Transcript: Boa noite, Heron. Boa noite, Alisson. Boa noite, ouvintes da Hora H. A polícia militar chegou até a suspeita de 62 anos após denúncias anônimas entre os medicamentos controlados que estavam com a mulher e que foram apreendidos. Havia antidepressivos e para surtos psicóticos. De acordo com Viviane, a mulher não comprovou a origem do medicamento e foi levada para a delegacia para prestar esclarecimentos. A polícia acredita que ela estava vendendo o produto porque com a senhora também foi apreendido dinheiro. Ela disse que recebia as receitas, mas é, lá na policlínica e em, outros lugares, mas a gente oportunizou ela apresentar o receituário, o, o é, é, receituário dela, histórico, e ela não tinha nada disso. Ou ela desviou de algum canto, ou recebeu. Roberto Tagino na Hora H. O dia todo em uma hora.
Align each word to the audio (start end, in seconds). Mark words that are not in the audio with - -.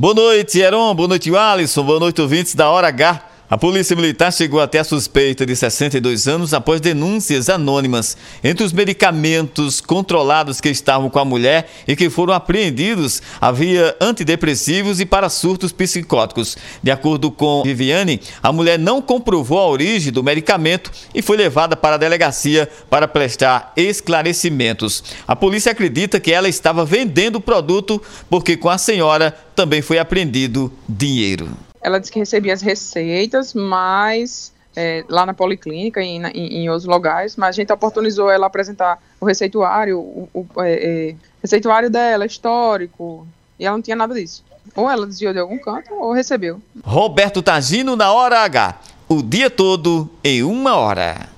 Boa 0.00 0.14
noite, 0.14 0.58
Heron. 0.58 0.94
Boa 0.94 1.08
noite, 1.08 1.30
Alisson. 1.36 1.84
Boa 1.84 2.00
noite, 2.00 2.22
ouvintes 2.22 2.54
da 2.54 2.70
Hora 2.70 2.88
H. 2.88 3.29
A 3.50 3.58
polícia 3.58 3.96
militar 3.96 4.32
chegou 4.32 4.60
até 4.60 4.78
a 4.78 4.84
suspeita 4.84 5.44
de 5.44 5.56
62 5.56 6.28
anos 6.28 6.54
após 6.54 6.80
denúncias 6.80 7.48
anônimas 7.48 8.16
entre 8.44 8.62
os 8.62 8.72
medicamentos 8.72 9.80
controlados 9.80 10.60
que 10.60 10.68
estavam 10.68 11.10
com 11.10 11.18
a 11.18 11.24
mulher 11.24 11.68
e 11.88 11.96
que 11.96 12.08
foram 12.08 12.32
apreendidos. 12.32 13.20
Havia 13.40 13.96
antidepressivos 14.00 15.00
e 15.00 15.04
para 15.04 15.28
surtos 15.28 15.72
psicóticos. 15.72 16.56
De 16.80 16.92
acordo 16.92 17.28
com 17.28 17.64
Viviane, 17.64 18.20
a 18.40 18.52
mulher 18.52 18.78
não 18.78 19.02
comprovou 19.02 19.58
a 19.58 19.66
origem 19.66 20.12
do 20.12 20.22
medicamento 20.22 20.92
e 21.12 21.20
foi 21.20 21.36
levada 21.36 21.76
para 21.76 21.96
a 21.96 21.98
delegacia 21.98 22.70
para 22.88 23.08
prestar 23.08 23.72
esclarecimentos. 23.76 25.02
A 25.26 25.34
polícia 25.34 25.72
acredita 25.72 26.20
que 26.20 26.32
ela 26.32 26.48
estava 26.48 26.84
vendendo 26.84 27.36
o 27.36 27.40
produto 27.40 28.00
porque 28.28 28.56
com 28.56 28.70
a 28.70 28.78
senhora 28.78 29.36
também 29.56 29.82
foi 29.82 29.98
apreendido 29.98 30.72
dinheiro. 30.88 31.50
Ela 31.82 31.98
disse 31.98 32.12
que 32.12 32.18
recebia 32.18 32.52
as 32.52 32.62
receitas, 32.62 33.54
mas 33.54 34.52
é, 34.76 35.04
lá 35.08 35.24
na 35.26 35.34
policlínica 35.34 36.02
e 36.02 36.20
em, 36.34 36.68
outros 36.68 36.86
lugares, 36.86 37.36
mas 37.36 37.48
a 37.48 37.52
gente 37.52 37.72
oportunizou 37.72 38.30
ela 38.30 38.46
apresentar 38.46 38.98
o 39.20 39.24
receituário, 39.24 39.98
o, 39.98 40.28
o 40.34 40.62
é, 40.62 40.72
é, 41.10 41.14
receituário 41.42 41.90
dela, 41.90 42.26
histórico, 42.26 43.26
e 43.58 43.66
ela 43.66 43.76
não 43.76 43.82
tinha 43.82 43.96
nada 43.96 44.14
disso. 44.14 44.44
Ou 44.76 44.88
ela 44.88 45.06
desviou 45.06 45.32
de 45.32 45.38
algum 45.38 45.58
canto, 45.58 45.92
ou 45.94 46.12
recebeu. 46.12 46.60
Roberto 46.84 47.42
Tagino 47.42 47.96
na 47.96 48.12
Hora 48.12 48.40
H. 48.40 48.78
O 49.08 49.22
dia 49.22 49.50
todo 49.50 50.08
em 50.22 50.42
uma 50.42 50.76
hora. 50.76 51.29